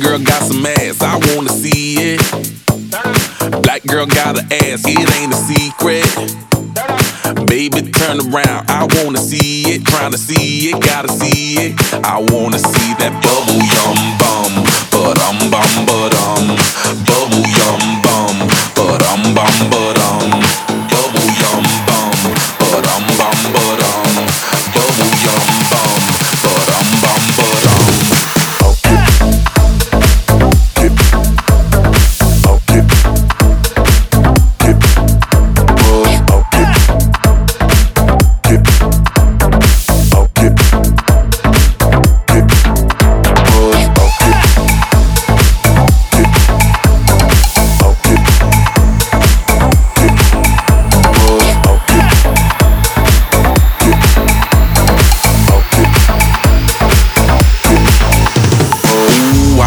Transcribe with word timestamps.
girl 0.00 0.18
got 0.18 0.42
some 0.42 0.64
ass, 0.66 1.00
I 1.00 1.16
wanna 1.34 1.50
see 1.50 1.96
it. 1.98 3.62
Black 3.62 3.84
girl 3.84 4.06
got 4.06 4.38
an 4.38 4.46
ass, 4.52 4.84
it 4.86 5.16
ain't 5.16 5.32
a 5.32 5.36
secret. 5.36 6.04
Baby, 7.46 7.90
turn 7.90 8.20
around, 8.20 8.70
I 8.70 8.86
wanna 9.02 9.18
see 9.18 9.62
it. 9.62 9.84
Trying 9.86 10.12
to 10.12 10.18
see 10.18 10.70
it, 10.70 10.80
gotta 10.82 11.08
see 11.08 11.56
it. 11.58 11.94
I 12.04 12.18
wanna 12.18 12.58
see 12.58 12.94
that 12.98 13.12
bubble 13.22 13.62
yum. 13.62 14.17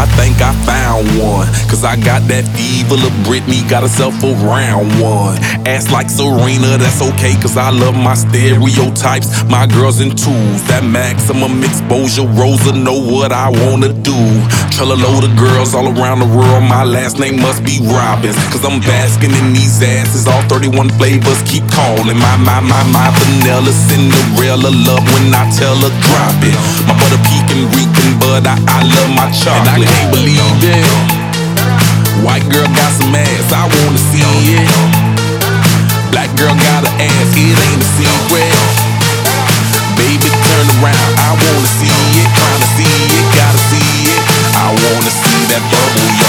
I 0.02 0.08
think 0.18 0.42
I 0.42 0.70
one. 1.20 1.48
Cause 1.70 1.84
I 1.84 1.96
got 1.96 2.28
that 2.30 2.46
fever. 2.54 2.96
of 2.96 3.14
Britney 3.26 3.64
got 3.70 3.84
herself 3.84 4.16
a 4.24 4.34
round 4.46 4.88
one. 5.02 5.38
Ass 5.66 5.92
like 5.92 6.10
Serena, 6.10 6.78
that's 6.78 7.02
okay. 7.14 7.34
Cause 7.42 7.58
I 7.58 7.70
love 7.70 7.96
my 7.96 8.14
stereotypes. 8.14 9.44
My 9.46 9.66
girls 9.66 10.02
in 10.02 10.12
twos. 10.12 10.62
That 10.70 10.84
maximum 10.84 11.64
exposure. 11.64 12.28
Rosa 12.38 12.74
know 12.74 12.98
what 12.98 13.32
I 13.32 13.50
wanna 13.50 13.94
do. 13.94 14.20
Tell 14.76 14.92
a 14.92 14.98
load 14.98 15.24
of 15.24 15.34
girls 15.38 15.74
all 15.74 15.88
around 15.90 16.20
the 16.20 16.30
world. 16.30 16.64
My 16.64 16.84
last 16.84 17.20
name 17.20 17.42
must 17.42 17.64
be 17.64 17.80
Robbins. 17.82 18.38
Cause 18.54 18.64
I'm 18.66 18.80
basking 18.82 19.32
in 19.32 19.54
these 19.54 19.82
asses. 19.82 20.28
All 20.28 20.44
31 20.48 20.90
flavors 21.02 21.42
keep 21.44 21.66
calling. 21.72 22.18
My, 22.18 22.36
my, 22.38 22.60
my, 22.62 22.82
my 22.92 23.10
vanilla 23.18 23.74
Cinderella 23.74 24.70
love 24.70 25.06
when 25.16 25.34
I 25.34 25.50
tell 25.56 25.76
her 25.82 25.94
drop 26.06 26.38
it. 26.44 26.56
My 26.86 26.94
butter 26.98 27.22
pecan 27.26 27.66
Rican, 27.74 28.20
but 28.20 28.46
I, 28.46 28.58
I 28.68 28.80
love 28.84 29.10
my 29.16 29.30
chocolate. 29.32 29.82
And 29.82 29.84
I 29.84 29.90
can't 29.90 30.12
believe 30.14 30.64
it. 30.64 30.91
White 32.23 32.45
girl 32.53 32.67
got 32.78 32.92
some 32.94 33.16
ass, 33.16 33.47
I 33.52 33.66
wanna 33.66 34.02
see 34.11 34.23
it. 34.56 34.70
Black 36.11 36.30
girl 36.38 36.54
got 36.54 36.86
an 36.86 36.93
ass, 37.02 37.30
it 37.36 37.58
ain't 37.58 37.82
a 37.82 37.89
secret. 37.98 38.54
Baby, 39.98 40.30
turn 40.30 40.67
around, 40.80 41.11
I 41.17 41.32
wanna 41.33 41.71
see 41.80 41.98
it. 42.21 42.30
Tryna 42.38 42.67
see 42.77 42.98
it, 43.17 43.26
gotta 43.36 43.61
see 43.70 44.11
it. 44.14 44.21
I 44.55 44.67
wanna 44.70 45.11
see 45.11 45.42
that 45.49 45.64
bubble 45.71 46.20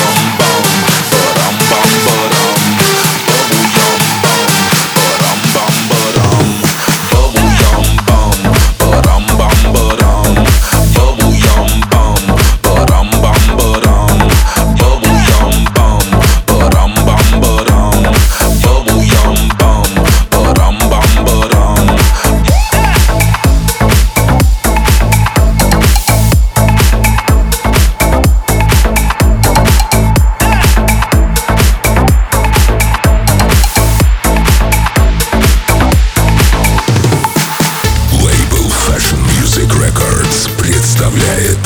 Music 39.63 39.79
Records 39.79 40.51
представляет 40.59 41.59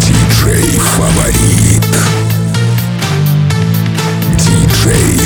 Диджей 0.00 0.78
Фаворит. 0.78 1.84
Диджей 4.38 5.25